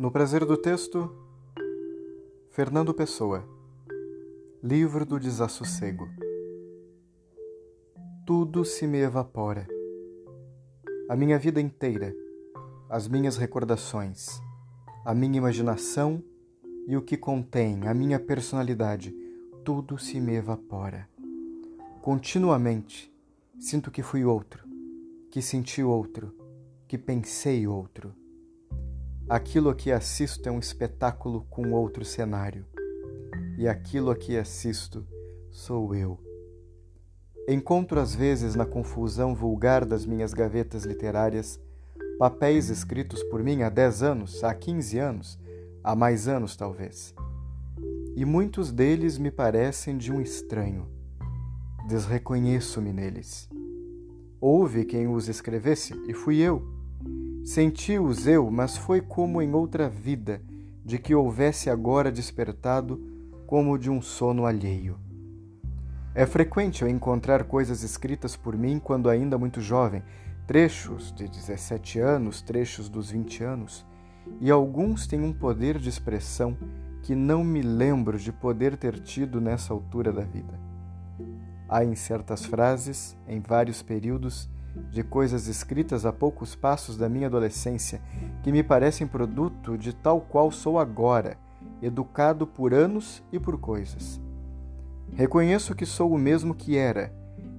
No 0.00 0.10
prazer 0.10 0.46
do 0.46 0.56
texto, 0.56 1.14
Fernando 2.48 2.94
Pessoa, 2.94 3.46
Livro 4.62 5.04
do 5.04 5.20
Desassossego. 5.20 6.08
Tudo 8.26 8.64
se 8.64 8.86
me 8.86 8.96
evapora. 8.96 9.68
A 11.06 11.14
minha 11.14 11.38
vida 11.38 11.60
inteira, 11.60 12.16
as 12.88 13.06
minhas 13.06 13.36
recordações, 13.36 14.40
a 15.04 15.12
minha 15.12 15.36
imaginação 15.36 16.24
e 16.88 16.96
o 16.96 17.02
que 17.02 17.18
contém, 17.18 17.86
a 17.86 17.92
minha 17.92 18.18
personalidade, 18.18 19.14
tudo 19.62 19.98
se 19.98 20.18
me 20.18 20.32
evapora. 20.34 21.06
Continuamente 22.00 23.14
sinto 23.58 23.90
que 23.90 24.02
fui 24.02 24.24
outro, 24.24 24.66
que 25.30 25.42
senti 25.42 25.82
outro, 25.82 26.34
que 26.88 26.96
pensei 26.96 27.66
outro 27.66 28.18
Aquilo 29.30 29.70
a 29.70 29.74
que 29.76 29.92
assisto 29.92 30.48
é 30.48 30.50
um 30.50 30.58
espetáculo 30.58 31.46
com 31.48 31.70
outro 31.70 32.04
cenário, 32.04 32.66
e 33.56 33.68
aquilo 33.68 34.10
a 34.10 34.16
que 34.16 34.36
assisto 34.36 35.06
sou 35.52 35.94
eu. 35.94 36.18
Encontro 37.46 38.00
às 38.00 38.12
vezes 38.12 38.56
na 38.56 38.66
confusão 38.66 39.32
vulgar 39.32 39.84
das 39.84 40.04
minhas 40.04 40.34
gavetas 40.34 40.82
literárias 40.82 41.60
papéis 42.18 42.70
escritos 42.70 43.22
por 43.22 43.40
mim 43.40 43.62
há 43.62 43.68
10 43.68 44.02
anos, 44.02 44.42
há 44.42 44.52
15 44.52 44.98
anos, 44.98 45.38
há 45.84 45.94
mais 45.94 46.26
anos 46.26 46.56
talvez. 46.56 47.14
E 48.16 48.24
muitos 48.24 48.72
deles 48.72 49.16
me 49.16 49.30
parecem 49.30 49.96
de 49.96 50.10
um 50.10 50.20
estranho. 50.20 50.88
Desreconheço-me 51.86 52.92
neles. 52.92 53.48
Houve 54.40 54.84
quem 54.84 55.06
os 55.06 55.28
escrevesse 55.28 55.94
e 56.08 56.12
fui 56.12 56.38
eu 56.38 56.79
Senti-os 57.44 58.26
eu, 58.26 58.50
mas 58.50 58.76
foi 58.76 59.00
como 59.00 59.40
em 59.40 59.54
outra 59.54 59.88
vida, 59.88 60.42
de 60.84 60.98
que 60.98 61.14
houvesse 61.14 61.70
agora 61.70 62.12
despertado 62.12 63.00
como 63.46 63.78
de 63.78 63.90
um 63.90 64.02
sono 64.02 64.46
alheio. 64.46 64.98
É 66.14 66.26
frequente 66.26 66.82
eu 66.82 66.88
encontrar 66.88 67.44
coisas 67.44 67.82
escritas 67.82 68.36
por 68.36 68.56
mim 68.56 68.78
quando 68.78 69.08
ainda 69.08 69.38
muito 69.38 69.60
jovem, 69.60 70.02
trechos 70.46 71.12
de 71.12 71.28
17 71.28 71.98
anos, 72.00 72.42
trechos 72.42 72.88
dos 72.88 73.10
20 73.10 73.44
anos, 73.44 73.86
e 74.40 74.50
alguns 74.50 75.06
têm 75.06 75.22
um 75.22 75.32
poder 75.32 75.78
de 75.78 75.88
expressão 75.88 76.56
que 77.02 77.14
não 77.14 77.42
me 77.42 77.62
lembro 77.62 78.18
de 78.18 78.32
poder 78.32 78.76
ter 78.76 79.00
tido 79.00 79.40
nessa 79.40 79.72
altura 79.72 80.12
da 80.12 80.22
vida. 80.22 80.60
Há 81.68 81.84
em 81.84 81.94
certas 81.94 82.44
frases, 82.44 83.16
em 83.26 83.40
vários 83.40 83.82
períodos, 83.82 84.50
de 84.90 85.02
coisas 85.02 85.46
escritas 85.46 86.06
a 86.06 86.12
poucos 86.12 86.54
passos 86.54 86.96
da 86.96 87.08
minha 87.08 87.26
adolescência, 87.26 88.00
que 88.42 88.52
me 88.52 88.62
parecem 88.62 89.06
produto 89.06 89.76
de 89.76 89.92
tal 89.92 90.20
qual 90.20 90.50
sou 90.50 90.78
agora, 90.78 91.36
educado 91.82 92.46
por 92.46 92.74
anos 92.74 93.22
e 93.32 93.38
por 93.38 93.58
coisas. 93.58 94.20
Reconheço 95.12 95.74
que 95.74 95.84
sou 95.84 96.12
o 96.12 96.18
mesmo 96.18 96.54
que 96.54 96.76
era, 96.76 97.12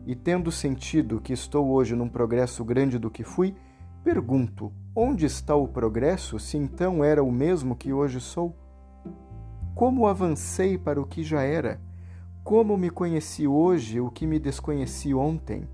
e 0.05 0.15
tendo 0.15 0.51
sentido 0.51 1.21
que 1.21 1.33
estou 1.33 1.69
hoje 1.69 1.95
num 1.95 2.09
progresso 2.09 2.63
grande 2.63 2.97
do 2.97 3.11
que 3.11 3.23
fui, 3.23 3.55
pergunto: 4.03 4.71
onde 4.95 5.25
está 5.25 5.55
o 5.55 5.67
progresso 5.67 6.39
se 6.39 6.57
então 6.57 7.03
era 7.03 7.23
o 7.23 7.31
mesmo 7.31 7.75
que 7.75 7.93
hoje 7.93 8.19
sou? 8.19 8.55
Como 9.75 10.07
avancei 10.07 10.77
para 10.77 10.99
o 10.99 11.05
que 11.05 11.23
já 11.23 11.43
era? 11.43 11.79
Como 12.43 12.77
me 12.77 12.89
conheci 12.89 13.47
hoje 13.47 13.99
o 13.99 14.09
que 14.09 14.25
me 14.25 14.39
desconheci 14.39 15.13
ontem? 15.13 15.67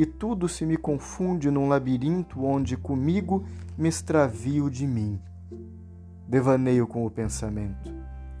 E 0.00 0.06
tudo 0.06 0.48
se 0.48 0.64
me 0.64 0.78
confunde 0.78 1.50
num 1.50 1.68
labirinto 1.68 2.42
onde 2.42 2.74
comigo 2.74 3.44
me 3.76 3.86
extravio 3.86 4.70
de 4.70 4.86
mim. 4.86 5.20
Devaneio 6.26 6.86
com 6.86 7.04
o 7.04 7.10
pensamento, 7.10 7.92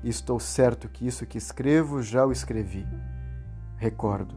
estou 0.02 0.40
certo 0.40 0.88
que 0.88 1.06
isso 1.06 1.26
que 1.26 1.36
escrevo 1.36 2.02
já 2.02 2.24
o 2.24 2.32
escrevi. 2.32 2.86
Recordo, 3.76 4.36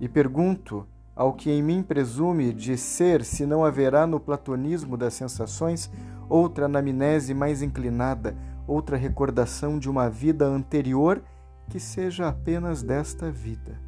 e 0.00 0.08
pergunto 0.08 0.84
ao 1.14 1.32
que 1.32 1.48
em 1.48 1.62
mim 1.62 1.80
presume 1.80 2.52
de 2.52 2.76
ser 2.76 3.24
se 3.24 3.46
não 3.46 3.64
haverá 3.64 4.04
no 4.04 4.18
platonismo 4.18 4.96
das 4.96 5.14
sensações 5.14 5.88
outra 6.28 6.64
anamnese 6.64 7.34
mais 7.34 7.62
inclinada, 7.62 8.36
outra 8.66 8.96
recordação 8.96 9.78
de 9.78 9.88
uma 9.88 10.10
vida 10.10 10.44
anterior 10.44 11.22
que 11.70 11.78
seja 11.78 12.26
apenas 12.26 12.82
desta 12.82 13.30
vida. 13.30 13.80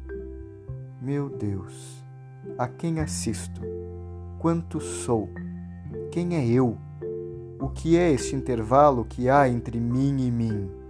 Meu 1.01 1.27
Deus! 1.29 2.00
A 2.57 2.67
quem 2.67 2.99
assisto, 2.99 3.61
quanto 4.39 4.79
sou, 4.79 5.29
quem 6.11 6.35
é 6.35 6.45
eu, 6.45 6.77
o 7.59 7.69
que 7.69 7.97
é 7.97 8.11
este 8.11 8.35
intervalo 8.35 9.05
que 9.05 9.29
há 9.29 9.47
entre 9.47 9.79
mim 9.79 10.25
e 10.25 10.31
mim. 10.31 10.80